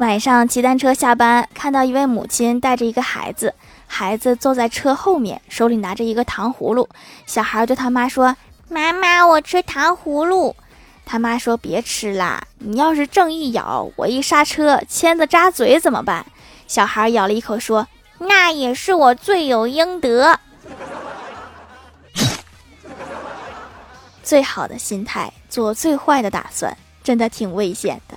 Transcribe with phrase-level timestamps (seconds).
[0.00, 3.52] 晚上骑单车下班，看到一位母亲带着一个孩子，
[3.86, 6.88] 孩子坐在车后面，手里拿着一个糖葫芦。
[7.26, 8.34] 小孩对他妈说，
[8.70, 10.56] 妈妈，我吃糖葫芦。
[11.04, 16.24] 他妈说，别吃啦，你要是正一咬，我一刹车，签子扎嘴怎么办？
[16.66, 17.86] 小孩咬了一口说，
[18.20, 20.40] 那也是我罪有应得。
[24.24, 26.74] 最好的心态，做最坏的打算，
[27.04, 28.16] 真的挺危险的。